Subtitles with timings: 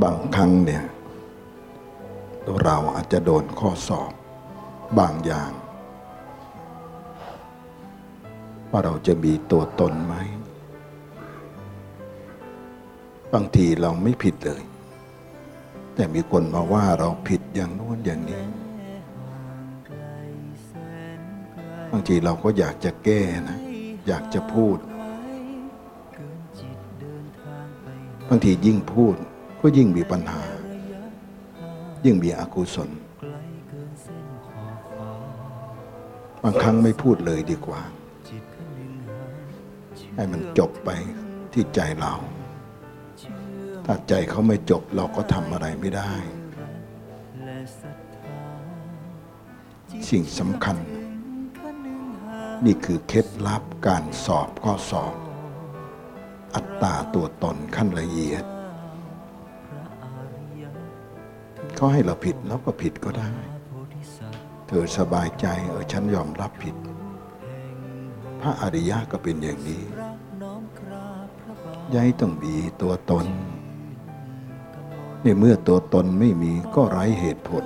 [0.00, 0.84] บางครั้งเนี่ย
[2.62, 4.12] เราอาจจะโดนข้อสอบ
[4.98, 5.50] บางอย่าง
[8.70, 10.14] ว่าเราจะมีตัวตนไหม
[13.32, 14.62] บางทีเราไม่ผิดเลย
[15.94, 18.44] แต่มีคนมาว่าเราผิดอย่างโน้นอย่างนี้
[21.90, 23.58] บางทีเราก็อยากจะแก้นะ
[24.06, 24.78] อยากจะพูด
[28.28, 29.16] บางทียิ่งพูด
[29.62, 30.42] ก็ยิ่งมีปัญหา
[32.04, 32.90] ยิ่งมีอกุศล
[36.42, 37.80] บางครั้งไม่พูดเลยดีกว่า
[40.16, 40.90] ให้มันจบไป
[41.52, 42.12] ที่ใจเรา
[43.84, 46.12] ถ้าใจเขาไม่จบเราก็ทำอะไรไม่ได้
[50.08, 50.76] สิ่งสำคัญ
[52.64, 55.14] นี่คือเคล็ดลับการสอบข้อสอบ
[56.54, 58.44] อัตตาตัวตนขั้นละเอียด
[61.82, 63.30] เขาให้เราผิดเราก็ผิดก็ได้
[64.66, 66.76] เธอสบายใจเออฉันยอมรับผิด
[68.40, 69.82] พระอริยะก็เป็นอย่างนี้
[71.94, 73.26] ย้ายต้องมีตัวตน
[75.22, 77.64] ในเมื่อตัวตนไม่มีก็ไร้เหตุผล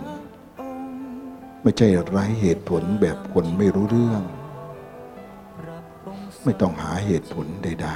[1.62, 4.23] ไม่ใช่ไร้เหตุผลแบบคนไม่รู้เรื่อง
[6.45, 7.89] ไม่ต้องหาเหตุผลใด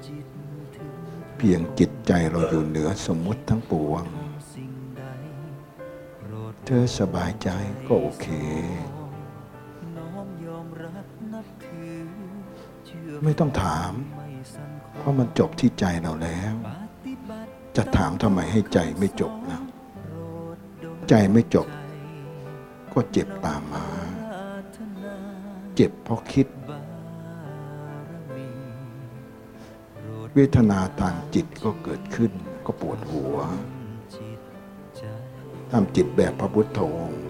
[0.00, 4.04] ๆ เพียงจิตใจเราอยู่เหนือสมมุติทั้งปวง
[6.70, 7.48] ธอสบายใจ
[7.86, 8.26] ก็โอเค
[13.24, 13.92] ไม่ต้องถาม
[14.98, 16.54] เพราะมันจบที่ใจเราแล้ว
[17.76, 19.60] จะถามทำไมให้ใจไม่จบนะ
[21.08, 21.66] ใจไม่จบ
[22.92, 23.86] ก็เจ็บตามมา
[25.74, 26.46] เจ็บเพราะคิด
[30.34, 32.32] เวทนาทางจิตก็เกิดขึ้น
[32.66, 33.36] ก็ปวดหัว
[35.72, 37.24] ทำจิตแบบพระพุทธองค์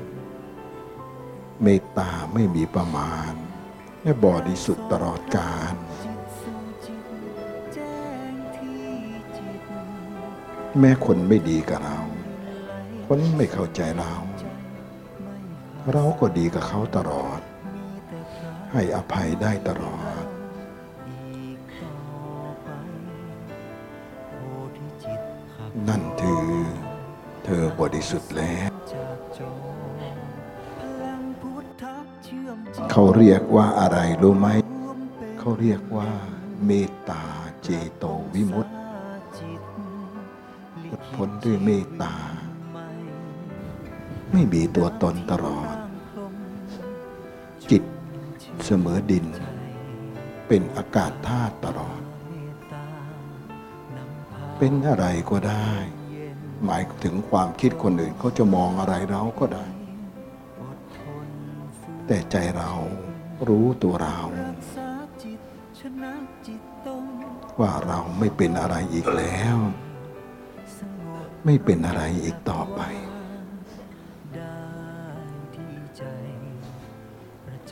[1.62, 3.32] เมตตาไม่มีประมาณ
[4.02, 5.74] และบริสุทธิ์ตลอดกาล
[10.78, 11.98] แม้คนไม่ดีกับเรา
[13.06, 14.12] คนไม่เข้าใจเรา
[15.92, 17.40] เราก็ดีกับเขาตลอด
[18.72, 20.24] ให้อภัยได้ตลอด
[25.88, 26.49] นั่นคือ
[27.80, 28.70] บริสุทธิ์แล้ว
[32.90, 34.48] เขาเรียกว่าอะไรรู้ไหม
[35.38, 36.10] เขาเรียกว่า
[36.66, 37.22] เมตตา
[37.62, 38.04] เจโต
[38.34, 38.72] วิมุตติ
[40.86, 42.14] หลุดพ้นด้วยเมตตา
[44.32, 45.76] ไม่มีตัวตนตลอด
[47.70, 47.82] จิต
[48.64, 49.26] เสมอดิน
[50.48, 52.00] เป็นอากาศธาตุตลอด
[54.58, 55.70] เป็นอะไรก็ได้
[56.64, 59.66] หมายถึงความคิดคนอื่นเขาจะมองอะไรเราก็ได้
[62.06, 62.70] แต่ใจเรา
[63.48, 64.18] รู้ตัวเรา
[67.60, 69.56] ว่าเราไม่เป็นอะไรอีกแล้ว
[71.44, 72.80] ไม่เป็นอะไรอีกต่อไป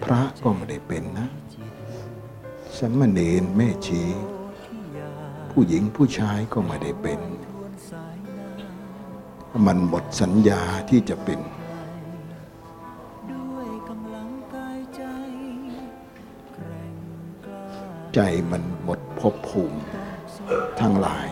[0.05, 1.28] พระก็ไม่ได้เป็นนะ
[2.78, 4.03] สมณเณรแม่ชี
[5.50, 7.20] ผู้หญิงผู้ชายก็ไม่ได้เป็น
[9.66, 11.41] มันหมดสัญญาที่จะเป็น
[18.14, 18.20] ใจ
[18.50, 19.78] มันหมดภพภูมิ
[20.81, 21.28] ทั้งหลาย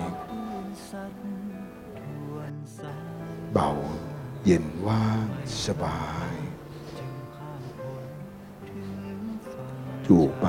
[3.52, 3.70] เบา
[4.44, 5.28] เย็นว่าง
[5.64, 6.32] สบาย
[10.04, 10.46] อยู่ไป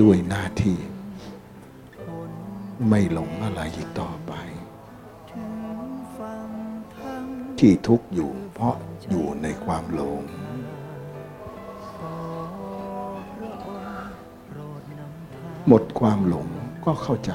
[0.00, 0.78] ด้วยหน้าที่
[2.88, 4.32] ไม่หลงอะไรอีกต่อไป
[7.60, 8.74] ที่ทุกข์อยู่เพราะ
[9.10, 10.22] อยู่ในความหลง
[15.68, 16.48] หมดความหลง
[16.84, 17.32] ก็เข้าใจ